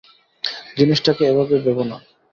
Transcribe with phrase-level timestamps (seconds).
[0.77, 1.97] জিনিসটাকে এভাবে ভেবো না।